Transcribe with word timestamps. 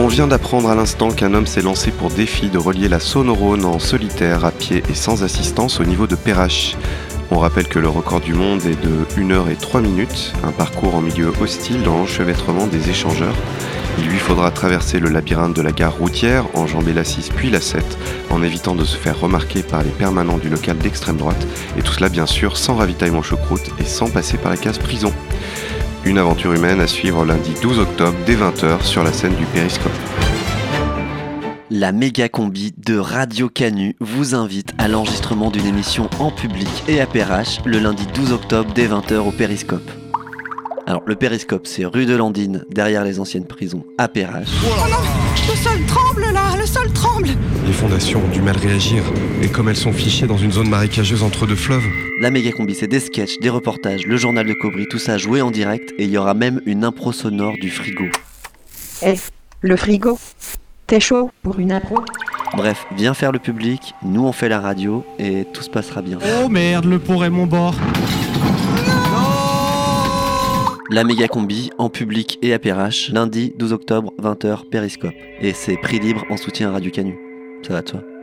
On 0.00 0.06
vient 0.06 0.28
d'apprendre 0.28 0.70
à 0.70 0.76
l'instant 0.76 1.10
qu'un 1.10 1.34
homme 1.34 1.48
s'est 1.48 1.60
lancé 1.60 1.90
pour 1.90 2.10
défi 2.10 2.50
de 2.50 2.58
relier 2.58 2.88
la 2.88 3.00
Saône-Rhône 3.00 3.64
en 3.64 3.80
solitaire, 3.80 4.44
à 4.44 4.52
pied 4.52 4.84
et 4.88 4.94
sans 4.94 5.24
assistance 5.24 5.80
au 5.80 5.84
niveau 5.84 6.06
de 6.06 6.14
Perrache. 6.14 6.76
On 7.32 7.38
rappelle 7.38 7.66
que 7.66 7.80
le 7.80 7.88
record 7.88 8.20
du 8.20 8.32
monde 8.32 8.64
est 8.64 8.80
de 8.80 9.20
1 9.20 9.32
heure 9.32 9.48
et 9.48 9.56
3 9.56 9.80
minutes, 9.80 10.34
un 10.44 10.52
parcours 10.52 10.94
en 10.94 11.00
milieu 11.00 11.32
hostile 11.40 11.82
dans 11.82 11.98
l'enchevêtrement 11.98 12.68
des 12.68 12.88
échangeurs. 12.88 13.34
Il 13.98 14.06
lui 14.06 14.20
faudra 14.20 14.52
traverser 14.52 15.00
le 15.00 15.08
labyrinthe 15.08 15.56
de 15.56 15.62
la 15.62 15.72
gare 15.72 15.98
routière, 15.98 16.44
enjamber 16.54 16.92
la 16.92 17.02
6 17.02 17.30
puis 17.34 17.50
la 17.50 17.60
7, 17.60 17.84
en 18.30 18.44
évitant 18.44 18.76
de 18.76 18.84
se 18.84 18.96
faire 18.96 19.18
remarquer 19.18 19.64
par 19.64 19.82
les 19.82 19.90
permanents 19.90 20.38
du 20.38 20.48
local 20.48 20.78
d'extrême 20.78 21.16
droite, 21.16 21.44
et 21.76 21.82
tout 21.82 21.92
cela 21.92 22.08
bien 22.08 22.26
sûr 22.26 22.56
sans 22.56 22.76
ravitaillement 22.76 23.22
choucroute 23.22 23.70
et 23.80 23.84
sans 23.84 24.08
passer 24.08 24.38
par 24.38 24.52
la 24.52 24.58
case 24.58 24.78
prison. 24.78 25.12
Une 26.08 26.16
aventure 26.16 26.54
humaine 26.54 26.80
à 26.80 26.86
suivre 26.86 27.22
lundi 27.26 27.52
12 27.60 27.80
octobre 27.80 28.16
dès 28.24 28.34
20h 28.34 28.82
sur 28.82 29.04
la 29.04 29.12
scène 29.12 29.34
du 29.34 29.44
Périscope. 29.44 29.92
La 31.70 31.92
méga 31.92 32.30
combi 32.30 32.72
de 32.78 32.96
Radio 32.96 33.50
Canu 33.50 33.94
vous 34.00 34.34
invite 34.34 34.72
à 34.78 34.88
l'enregistrement 34.88 35.50
d'une 35.50 35.66
émission 35.66 36.08
en 36.18 36.30
public 36.30 36.66
et 36.88 37.02
à 37.02 37.06
PRH 37.06 37.60
le 37.66 37.78
lundi 37.78 38.06
12 38.14 38.32
octobre 38.32 38.72
dès 38.74 38.88
20h 38.88 39.16
au 39.18 39.32
Périscope. 39.32 39.90
Alors 40.86 41.02
le 41.04 41.14
Périscope 41.14 41.66
c'est 41.66 41.84
rue 41.84 42.06
de 42.06 42.16
Landine, 42.16 42.64
derrière 42.70 43.04
les 43.04 43.20
anciennes 43.20 43.46
prisons 43.46 43.84
à. 43.98 44.08
Oh 44.08 44.20
non 44.88 44.96
tremble 45.62 45.77
fondations 47.78 48.20
ont 48.24 48.28
du 48.32 48.42
mal 48.42 48.56
réagir, 48.56 49.04
et 49.40 49.46
comme 49.48 49.68
elles 49.68 49.76
sont 49.76 49.92
fichées 49.92 50.26
dans 50.26 50.36
une 50.36 50.50
zone 50.50 50.68
marécageuse 50.68 51.22
entre 51.22 51.46
deux 51.46 51.54
fleuves, 51.54 51.84
La 52.20 52.32
méga 52.32 52.50
combi 52.50 52.74
c'est 52.74 52.88
des 52.88 52.98
sketchs, 52.98 53.38
des 53.38 53.50
reportages, 53.50 54.04
le 54.04 54.16
journal 54.16 54.44
de 54.48 54.52
Cobry, 54.52 54.86
tout 54.90 54.98
ça 54.98 55.16
joué 55.16 55.42
en 55.42 55.52
direct 55.52 55.94
et 55.96 56.04
il 56.04 56.10
y 56.10 56.18
aura 56.18 56.34
même 56.34 56.60
une 56.66 56.82
impro 56.82 57.12
sonore 57.12 57.54
du 57.60 57.70
frigo. 57.70 58.06
Eh, 59.06 59.14
le 59.60 59.76
frigo 59.76 60.18
T'es 60.88 60.98
chaud 60.98 61.30
pour 61.44 61.60
une 61.60 61.70
impro? 61.70 62.00
Bref, 62.56 62.84
viens 62.96 63.14
faire 63.14 63.30
le 63.30 63.38
public, 63.38 63.94
nous 64.02 64.24
on 64.24 64.32
fait 64.32 64.48
la 64.48 64.58
radio 64.58 65.04
et 65.20 65.44
tout 65.52 65.62
se 65.62 65.70
passera 65.70 66.02
bien. 66.02 66.18
Oh 66.42 66.48
merde, 66.48 66.84
le 66.84 66.98
pont 66.98 67.18
Raymond 67.18 67.46
Bord. 67.46 67.76
La 70.90 71.04
méga 71.04 71.28
combi 71.28 71.70
en 71.78 71.90
public 71.90 72.40
et 72.42 72.52
à 72.52 72.58
PRH, 72.58 73.10
lundi 73.12 73.52
12 73.56 73.72
octobre 73.72 74.12
20h 74.20 74.68
Périscope. 74.68 75.14
Et 75.40 75.52
c'est 75.52 75.76
prix 75.76 76.00
libre 76.00 76.24
en 76.28 76.36
soutien 76.36 76.70
à 76.70 76.72
Radio 76.72 76.90
Canu. 76.90 77.27
Ça 77.62 77.72
va 77.74 77.82
de 77.82 77.88
soi. 77.88 78.17